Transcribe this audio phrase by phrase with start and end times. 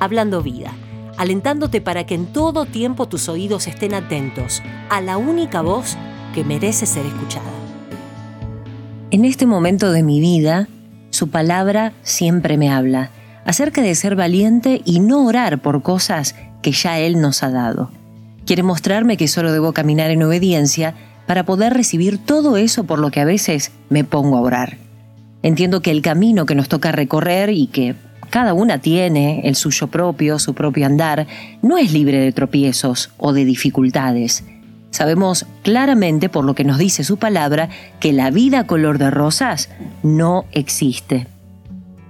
[0.00, 0.72] Hablando Vida,
[1.16, 5.96] alentándote para que en todo tiempo tus oídos estén atentos a la única voz
[6.34, 7.50] que merece ser escuchada.
[9.10, 10.68] En este momento de mi vida,
[11.10, 13.10] su palabra siempre me habla
[13.44, 17.90] acerca de ser valiente y no orar por cosas que ya Él nos ha dado.
[18.44, 20.94] Quiere mostrarme que solo debo caminar en obediencia
[21.26, 24.78] para poder recibir todo eso por lo que a veces me pongo a orar.
[25.42, 27.94] Entiendo que el camino que nos toca recorrer y que
[28.36, 31.26] cada una tiene el suyo propio, su propio andar,
[31.62, 34.44] no es libre de tropiezos o de dificultades.
[34.90, 39.70] Sabemos claramente por lo que nos dice su palabra que la vida color de rosas
[40.02, 41.26] no existe.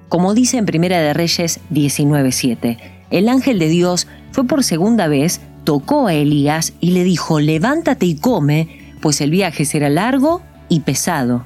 [0.08, 2.76] Como dice en Primera de Reyes 19:7,
[3.12, 8.04] el ángel de Dios fue por segunda vez, tocó a Elías y le dijo, levántate
[8.04, 11.44] y come, pues el viaje será largo y pesado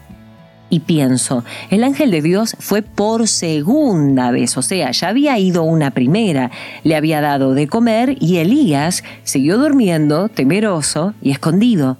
[0.70, 5.64] y pienso, el ángel de Dios fue por segunda vez, o sea, ya había ido
[5.64, 6.50] una primera,
[6.84, 11.98] le había dado de comer y Elías siguió durmiendo, temeroso y escondido.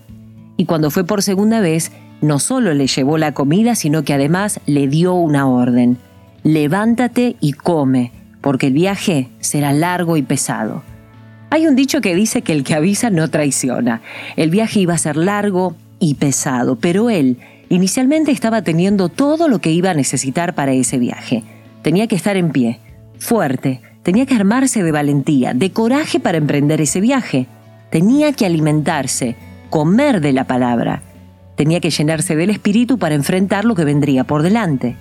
[0.57, 4.61] Y cuando fue por segunda vez, no solo le llevó la comida, sino que además
[4.67, 5.99] le dio una orden.
[6.45, 10.83] Levántate y come, porque el viaje será largo y pesado.
[11.51, 14.03] Hay un dicho que dice que el que avisa no traiciona.
[14.37, 17.39] El viaje iba a ser largo y pesado, pero él
[17.73, 21.45] Inicialmente estaba teniendo todo lo que iba a necesitar para ese viaje.
[21.83, 22.81] Tenía que estar en pie,
[23.21, 27.47] fuerte, tenía que armarse de valentía, de coraje para emprender ese viaje.
[27.93, 29.37] Tenía que alimentarse,
[29.71, 31.03] comer de la palabra.
[31.55, 34.97] Tenía que llenarse del espíritu para enfrentar lo que vendría por delante.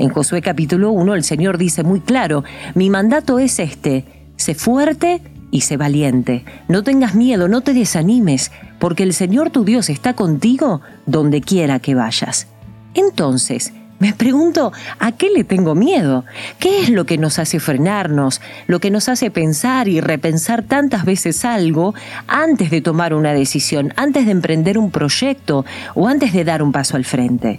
[0.00, 2.42] En Josué capítulo 1 el Señor dice muy claro,
[2.74, 6.44] mi mandato es este, sé fuerte y sé valiente.
[6.66, 11.78] No tengas miedo, no te desanimes, porque el Señor tu Dios está contigo donde quiera
[11.78, 12.46] que vayas.
[12.94, 16.24] Entonces, me pregunto, ¿a qué le tengo miedo?
[16.60, 21.04] ¿Qué es lo que nos hace frenarnos, lo que nos hace pensar y repensar tantas
[21.04, 21.94] veces algo
[22.28, 25.64] antes de tomar una decisión, antes de emprender un proyecto
[25.94, 27.58] o antes de dar un paso al frente?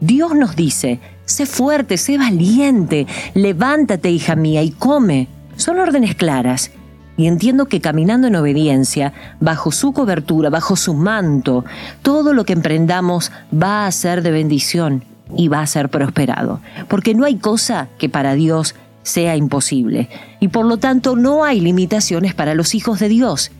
[0.00, 5.28] Dios nos dice, sé fuerte, sé valiente, levántate, hija mía, y come.
[5.56, 6.72] Son órdenes claras
[7.16, 11.64] y entiendo que caminando en obediencia, bajo su cobertura, bajo su manto,
[12.02, 15.04] todo lo que emprendamos va a ser de bendición
[15.34, 16.60] y va a ser prosperado.
[16.88, 20.08] Porque no hay cosa que para Dios sea imposible.
[20.40, 23.50] Y por lo tanto no hay limitaciones para los hijos de Dios.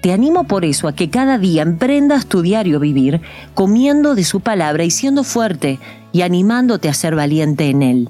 [0.00, 3.22] Te animo por eso a que cada día emprendas tu diario vivir
[3.54, 5.78] comiendo de su palabra y siendo fuerte
[6.12, 8.08] y animándote a ser valiente en él.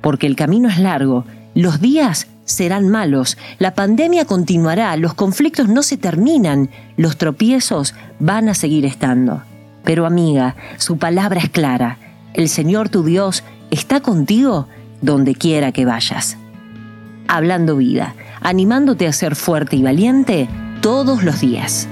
[0.00, 1.24] Porque el camino es largo,
[1.54, 2.28] los días
[2.62, 8.86] serán malos, la pandemia continuará, los conflictos no se terminan, los tropiezos van a seguir
[8.86, 9.42] estando.
[9.82, 11.98] Pero amiga, su palabra es clara,
[12.34, 13.42] el Señor tu Dios
[13.72, 14.68] está contigo
[15.00, 16.36] donde quiera que vayas.
[17.26, 20.48] Hablando vida, animándote a ser fuerte y valiente
[20.82, 21.88] todos los días.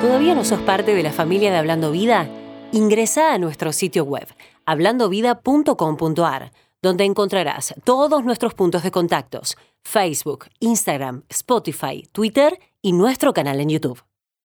[0.00, 2.26] ¿Todavía no sos parte de la familia de Hablando Vida?
[2.72, 4.26] Ingresa a nuestro sitio web,
[4.64, 6.52] hablandovida.com.ar
[6.82, 13.68] donde encontrarás todos nuestros puntos de contactos, Facebook, Instagram, Spotify, Twitter y nuestro canal en
[13.68, 14.02] YouTube.